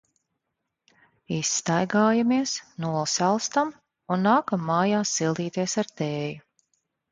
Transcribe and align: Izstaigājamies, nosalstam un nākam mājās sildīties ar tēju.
Izstaigājamies, 1.35 2.55
nosalstam 2.87 3.75
un 4.17 4.27
nākam 4.31 4.67
mājās 4.73 5.15
sildīties 5.21 5.81
ar 5.85 5.95
tēju. 6.03 6.45